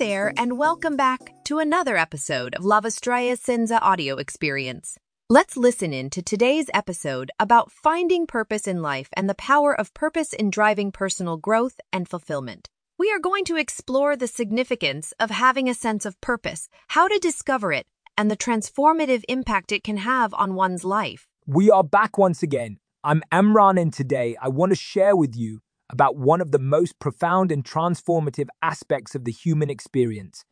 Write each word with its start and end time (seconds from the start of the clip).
there, 0.00 0.32
and 0.38 0.56
welcome 0.56 0.96
back 0.96 1.20
to 1.44 1.58
another 1.58 1.94
episode 1.98 2.54
of 2.54 2.64
La 2.64 2.80
Vostra 2.80 3.30
Essenza 3.30 3.78
audio 3.82 4.16
experience. 4.16 4.96
Let's 5.28 5.58
listen 5.58 5.92
in 5.92 6.08
to 6.10 6.22
today's 6.22 6.70
episode 6.72 7.30
about 7.38 7.70
finding 7.70 8.26
purpose 8.26 8.66
in 8.66 8.80
life 8.80 9.10
and 9.12 9.28
the 9.28 9.34
power 9.34 9.78
of 9.78 9.92
purpose 9.92 10.32
in 10.32 10.48
driving 10.48 10.90
personal 10.90 11.36
growth 11.36 11.78
and 11.92 12.08
fulfillment. 12.08 12.70
We 12.98 13.12
are 13.12 13.18
going 13.18 13.44
to 13.44 13.56
explore 13.56 14.16
the 14.16 14.26
significance 14.26 15.12
of 15.20 15.28
having 15.28 15.68
a 15.68 15.74
sense 15.74 16.06
of 16.06 16.18
purpose, 16.22 16.70
how 16.88 17.06
to 17.06 17.18
discover 17.18 17.70
it, 17.70 17.86
and 18.16 18.30
the 18.30 18.38
transformative 18.38 19.22
impact 19.28 19.70
it 19.70 19.84
can 19.84 19.98
have 19.98 20.32
on 20.32 20.54
one's 20.54 20.82
life. 20.82 21.26
We 21.46 21.70
are 21.70 21.84
back 21.84 22.16
once 22.16 22.42
again. 22.42 22.78
I'm 23.04 23.22
Amran, 23.30 23.76
and 23.76 23.92
today 23.92 24.34
I 24.40 24.48
want 24.48 24.70
to 24.70 24.76
share 24.76 25.14
with 25.14 25.36
you 25.36 25.60
about 25.90 26.16
one 26.16 26.40
of 26.40 26.50
the 26.52 26.58
most 26.58 26.98
profound 26.98 27.52
and 27.52 27.64
transformative 27.64 28.48
aspects 28.62 29.14
of 29.14 29.24
the 29.24 29.32
human 29.32 29.70
experience 29.70 30.44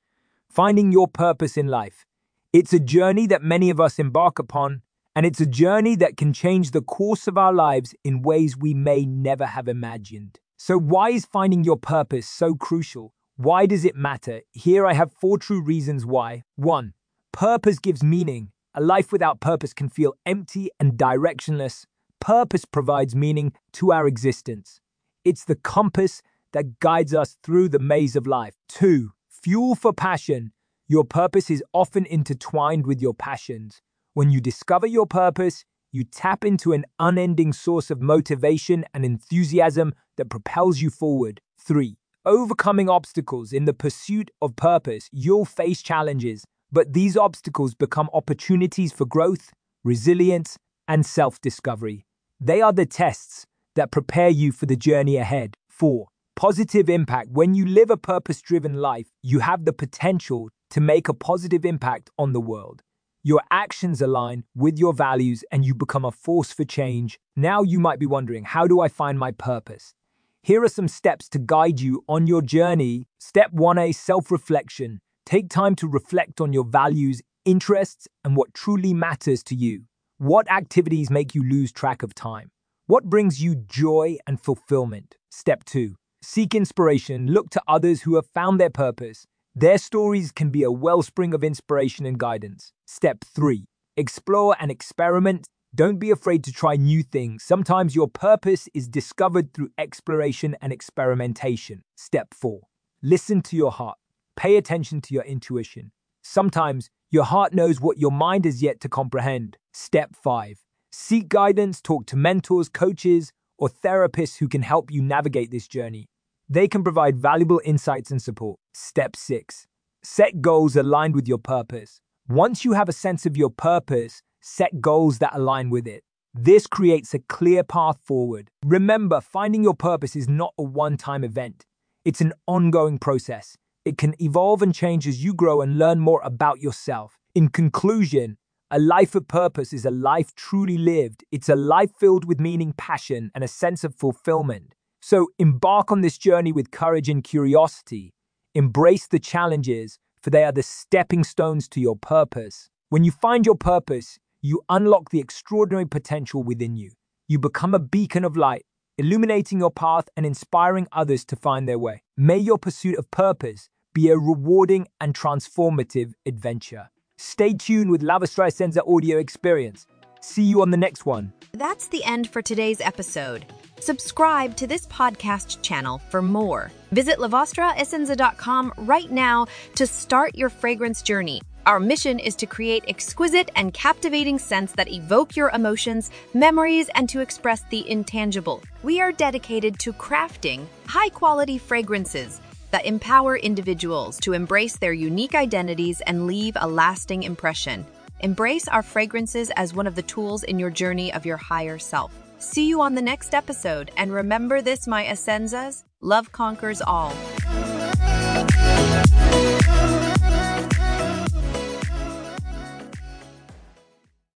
finding 0.48 0.92
your 0.92 1.06
purpose 1.06 1.56
in 1.56 1.66
life. 1.66 2.04
It's 2.52 2.72
a 2.72 2.80
journey 2.80 3.26
that 3.26 3.42
many 3.42 3.70
of 3.70 3.80
us 3.80 3.98
embark 3.98 4.38
upon, 4.38 4.82
and 5.14 5.26
it's 5.26 5.40
a 5.40 5.46
journey 5.46 5.94
that 5.96 6.16
can 6.16 6.32
change 6.32 6.70
the 6.70 6.82
course 6.82 7.28
of 7.28 7.36
our 7.36 7.52
lives 7.52 7.94
in 8.04 8.22
ways 8.22 8.56
we 8.56 8.74
may 8.74 9.04
never 9.04 9.46
have 9.46 9.68
imagined. 9.68 10.40
So, 10.56 10.78
why 10.78 11.10
is 11.10 11.26
finding 11.26 11.64
your 11.64 11.76
purpose 11.76 12.28
so 12.28 12.54
crucial? 12.54 13.14
Why 13.36 13.66
does 13.66 13.84
it 13.84 13.94
matter? 13.94 14.40
Here 14.52 14.86
I 14.86 14.94
have 14.94 15.12
four 15.12 15.38
true 15.38 15.62
reasons 15.62 16.04
why. 16.04 16.44
One, 16.56 16.94
purpose 17.32 17.78
gives 17.78 18.02
meaning. 18.02 18.50
A 18.74 18.80
life 18.80 19.12
without 19.12 19.40
purpose 19.40 19.72
can 19.72 19.88
feel 19.88 20.14
empty 20.26 20.70
and 20.80 20.92
directionless. 20.92 21.84
Purpose 22.20 22.64
provides 22.64 23.14
meaning 23.14 23.52
to 23.72 23.92
our 23.92 24.06
existence. 24.06 24.80
It's 25.28 25.44
the 25.44 25.56
compass 25.56 26.22
that 26.54 26.80
guides 26.80 27.12
us 27.12 27.36
through 27.42 27.68
the 27.68 27.78
maze 27.78 28.16
of 28.16 28.26
life. 28.26 28.54
Two, 28.66 29.12
fuel 29.28 29.74
for 29.74 29.92
passion. 29.92 30.52
Your 30.86 31.04
purpose 31.04 31.50
is 31.50 31.62
often 31.74 32.06
intertwined 32.06 32.86
with 32.86 33.02
your 33.02 33.12
passions. 33.12 33.82
When 34.14 34.30
you 34.30 34.40
discover 34.40 34.86
your 34.86 35.04
purpose, 35.04 35.66
you 35.92 36.04
tap 36.04 36.46
into 36.46 36.72
an 36.72 36.86
unending 36.98 37.52
source 37.52 37.90
of 37.90 38.00
motivation 38.00 38.86
and 38.94 39.04
enthusiasm 39.04 39.92
that 40.16 40.30
propels 40.30 40.80
you 40.80 40.88
forward. 40.88 41.42
Three, 41.60 41.98
overcoming 42.24 42.88
obstacles 42.88 43.52
in 43.52 43.66
the 43.66 43.74
pursuit 43.74 44.30
of 44.40 44.56
purpose. 44.56 45.10
You'll 45.12 45.44
face 45.44 45.82
challenges, 45.82 46.46
but 46.72 46.94
these 46.94 47.18
obstacles 47.18 47.74
become 47.74 48.08
opportunities 48.14 48.94
for 48.94 49.04
growth, 49.04 49.52
resilience, 49.84 50.56
and 50.88 51.04
self 51.04 51.38
discovery. 51.42 52.06
They 52.40 52.62
are 52.62 52.72
the 52.72 52.86
tests 52.86 53.44
that 53.78 53.90
prepare 53.92 54.28
you 54.28 54.50
for 54.52 54.66
the 54.66 54.76
journey 54.76 55.16
ahead. 55.16 55.56
4. 55.68 56.08
Positive 56.34 56.90
impact. 56.90 57.30
When 57.30 57.54
you 57.54 57.64
live 57.64 57.90
a 57.90 57.96
purpose 57.96 58.42
driven 58.42 58.74
life, 58.74 59.06
you 59.22 59.38
have 59.38 59.64
the 59.64 59.72
potential 59.72 60.50
to 60.70 60.80
make 60.80 61.08
a 61.08 61.14
positive 61.14 61.64
impact 61.64 62.10
on 62.18 62.32
the 62.32 62.40
world. 62.40 62.82
Your 63.22 63.40
actions 63.50 64.02
align 64.02 64.44
with 64.54 64.78
your 64.78 64.92
values 64.92 65.44
and 65.52 65.64
you 65.64 65.74
become 65.74 66.04
a 66.04 66.10
force 66.10 66.52
for 66.52 66.64
change. 66.64 67.18
Now 67.36 67.62
you 67.62 67.78
might 67.78 67.98
be 68.00 68.06
wondering, 68.06 68.44
how 68.44 68.66
do 68.66 68.80
I 68.80 68.88
find 68.88 69.18
my 69.18 69.30
purpose? 69.30 69.94
Here 70.42 70.62
are 70.62 70.68
some 70.68 70.88
steps 70.88 71.28
to 71.30 71.38
guide 71.38 71.80
you 71.80 72.04
on 72.08 72.26
your 72.26 72.42
journey. 72.42 73.06
Step 73.18 73.52
1A 73.52 73.94
Self 73.94 74.30
reflection. 74.30 75.00
Take 75.24 75.50
time 75.50 75.74
to 75.76 75.86
reflect 75.86 76.40
on 76.40 76.52
your 76.52 76.64
values, 76.64 77.22
interests, 77.44 78.08
and 78.24 78.36
what 78.36 78.54
truly 78.54 78.94
matters 78.94 79.42
to 79.44 79.54
you. 79.54 79.84
What 80.18 80.50
activities 80.50 81.10
make 81.10 81.34
you 81.34 81.42
lose 81.42 81.70
track 81.70 82.02
of 82.02 82.14
time? 82.14 82.50
What 82.88 83.04
brings 83.04 83.42
you 83.42 83.54
joy 83.54 84.16
and 84.26 84.40
fulfillment? 84.40 85.16
Step 85.30 85.62
2. 85.64 85.96
Seek 86.22 86.54
inspiration. 86.54 87.26
Look 87.26 87.50
to 87.50 87.60
others 87.68 88.00
who 88.00 88.14
have 88.14 88.24
found 88.32 88.58
their 88.58 88.70
purpose. 88.70 89.26
Their 89.54 89.76
stories 89.76 90.32
can 90.32 90.48
be 90.48 90.62
a 90.62 90.72
wellspring 90.72 91.34
of 91.34 91.44
inspiration 91.44 92.06
and 92.06 92.18
guidance. 92.18 92.72
Step 92.86 93.24
3. 93.26 93.66
Explore 93.98 94.56
and 94.58 94.70
experiment. 94.70 95.48
Don't 95.74 95.98
be 95.98 96.10
afraid 96.10 96.42
to 96.44 96.50
try 96.50 96.76
new 96.76 97.02
things. 97.02 97.42
Sometimes 97.42 97.94
your 97.94 98.08
purpose 98.08 98.70
is 98.72 98.88
discovered 98.88 99.52
through 99.52 99.68
exploration 99.76 100.56
and 100.62 100.72
experimentation. 100.72 101.82
Step 101.94 102.32
4. 102.32 102.62
Listen 103.02 103.42
to 103.42 103.54
your 103.54 103.70
heart. 103.70 103.98
Pay 104.34 104.56
attention 104.56 105.02
to 105.02 105.12
your 105.12 105.24
intuition. 105.24 105.92
Sometimes 106.22 106.88
your 107.10 107.24
heart 107.24 107.52
knows 107.52 107.82
what 107.82 107.98
your 107.98 108.12
mind 108.12 108.46
is 108.46 108.62
yet 108.62 108.80
to 108.80 108.88
comprehend. 108.88 109.58
Step 109.74 110.16
5. 110.16 110.64
Seek 110.90 111.28
guidance, 111.28 111.80
talk 111.80 112.06
to 112.06 112.16
mentors, 112.16 112.68
coaches, 112.68 113.32
or 113.58 113.68
therapists 113.68 114.38
who 114.38 114.48
can 114.48 114.62
help 114.62 114.90
you 114.90 115.02
navigate 115.02 115.50
this 115.50 115.68
journey. 115.68 116.06
They 116.48 116.66
can 116.66 116.82
provide 116.82 117.16
valuable 117.16 117.60
insights 117.64 118.10
and 118.10 118.22
support. 118.22 118.58
Step 118.72 119.14
6. 119.14 119.66
Set 120.02 120.40
goals 120.40 120.76
aligned 120.76 121.14
with 121.14 121.28
your 121.28 121.38
purpose. 121.38 122.00
Once 122.28 122.64
you 122.64 122.72
have 122.72 122.88
a 122.88 122.92
sense 122.92 123.26
of 123.26 123.36
your 123.36 123.50
purpose, 123.50 124.22
set 124.40 124.80
goals 124.80 125.18
that 125.18 125.34
align 125.34 125.70
with 125.70 125.86
it. 125.86 126.04
This 126.34 126.66
creates 126.66 127.14
a 127.14 127.18
clear 127.18 127.64
path 127.64 127.98
forward. 128.02 128.50
Remember, 128.64 129.20
finding 129.20 129.62
your 129.62 129.74
purpose 129.74 130.14
is 130.14 130.28
not 130.28 130.54
a 130.58 130.62
one 130.62 130.96
time 130.96 131.24
event, 131.24 131.64
it's 132.04 132.20
an 132.20 132.32
ongoing 132.46 132.98
process. 132.98 133.56
It 133.84 133.98
can 133.98 134.14
evolve 134.22 134.62
and 134.62 134.74
change 134.74 135.06
as 135.06 135.24
you 135.24 135.34
grow 135.34 135.60
and 135.60 135.78
learn 135.78 136.00
more 136.00 136.20
about 136.22 136.60
yourself. 136.60 137.18
In 137.34 137.48
conclusion, 137.48 138.36
a 138.70 138.78
life 138.78 139.14
of 139.14 139.26
purpose 139.26 139.72
is 139.72 139.86
a 139.86 139.90
life 139.90 140.34
truly 140.34 140.76
lived. 140.76 141.24
It's 141.32 141.48
a 141.48 141.56
life 141.56 141.90
filled 141.98 142.26
with 142.26 142.38
meaning, 142.38 142.74
passion, 142.76 143.30
and 143.34 143.42
a 143.42 143.48
sense 143.48 143.82
of 143.82 143.94
fulfillment. 143.94 144.74
So 145.00 145.28
embark 145.38 145.90
on 145.90 146.02
this 146.02 146.18
journey 146.18 146.52
with 146.52 146.70
courage 146.70 147.08
and 147.08 147.24
curiosity. 147.24 148.12
Embrace 148.54 149.06
the 149.06 149.18
challenges, 149.18 149.98
for 150.20 150.28
they 150.28 150.44
are 150.44 150.52
the 150.52 150.62
stepping 150.62 151.24
stones 151.24 151.66
to 151.68 151.80
your 151.80 151.96
purpose. 151.96 152.68
When 152.90 153.04
you 153.04 153.10
find 153.10 153.46
your 153.46 153.54
purpose, 153.54 154.18
you 154.42 154.62
unlock 154.68 155.10
the 155.10 155.20
extraordinary 155.20 155.86
potential 155.86 156.42
within 156.42 156.76
you. 156.76 156.90
You 157.26 157.38
become 157.38 157.74
a 157.74 157.78
beacon 157.78 158.24
of 158.24 158.36
light, 158.36 158.66
illuminating 158.98 159.60
your 159.60 159.70
path 159.70 160.08
and 160.14 160.26
inspiring 160.26 160.88
others 160.92 161.24
to 161.26 161.36
find 161.36 161.66
their 161.66 161.78
way. 161.78 162.02
May 162.18 162.38
your 162.38 162.58
pursuit 162.58 162.98
of 162.98 163.10
purpose 163.10 163.70
be 163.94 164.10
a 164.10 164.18
rewarding 164.18 164.88
and 165.00 165.14
transformative 165.14 166.12
adventure. 166.26 166.90
Stay 167.20 167.52
tuned 167.52 167.90
with 167.90 168.00
La 168.00 168.16
Vostra 168.16 168.46
Essenza 168.46 168.80
audio 168.86 169.18
experience. 169.18 169.88
See 170.20 170.44
you 170.44 170.62
on 170.62 170.70
the 170.70 170.76
next 170.76 171.04
one. 171.04 171.32
That's 171.50 171.88
the 171.88 172.04
end 172.04 172.30
for 172.30 172.42
today's 172.42 172.80
episode. 172.80 173.44
Subscribe 173.80 174.54
to 174.56 174.68
this 174.68 174.86
podcast 174.86 175.60
channel 175.60 175.98
for 176.10 176.22
more. 176.22 176.70
Visit 176.92 177.18
lavostraessenza.com 177.18 178.72
right 178.78 179.10
now 179.10 179.46
to 179.74 179.84
start 179.84 180.36
your 180.36 180.48
fragrance 180.48 181.02
journey. 181.02 181.40
Our 181.66 181.80
mission 181.80 182.20
is 182.20 182.36
to 182.36 182.46
create 182.46 182.84
exquisite 182.86 183.50
and 183.56 183.74
captivating 183.74 184.38
scents 184.38 184.72
that 184.74 184.88
evoke 184.88 185.34
your 185.34 185.50
emotions, 185.50 186.12
memories, 186.34 186.88
and 186.94 187.08
to 187.08 187.18
express 187.18 187.62
the 187.62 187.88
intangible. 187.90 188.62
We 188.84 189.00
are 189.00 189.10
dedicated 189.10 189.80
to 189.80 189.92
crafting 189.92 190.66
high 190.86 191.08
quality 191.08 191.58
fragrances 191.58 192.40
that 192.70 192.86
empower 192.86 193.36
individuals 193.36 194.18
to 194.20 194.32
embrace 194.32 194.76
their 194.76 194.92
unique 194.92 195.34
identities 195.34 196.00
and 196.02 196.26
leave 196.26 196.56
a 196.60 196.68
lasting 196.68 197.22
impression. 197.22 197.86
Embrace 198.20 198.68
our 198.68 198.82
fragrances 198.82 199.50
as 199.56 199.74
one 199.74 199.86
of 199.86 199.94
the 199.94 200.02
tools 200.02 200.42
in 200.42 200.58
your 200.58 200.70
journey 200.70 201.12
of 201.12 201.24
your 201.24 201.36
higher 201.36 201.78
self. 201.78 202.12
See 202.38 202.68
you 202.68 202.80
on 202.80 202.94
the 202.94 203.02
next 203.02 203.34
episode, 203.34 203.90
and 203.96 204.12
remember 204.12 204.62
this, 204.62 204.86
my 204.86 205.04
Essenzas 205.04 205.84
love 206.00 206.30
conquers 206.30 206.80
all. 206.80 207.12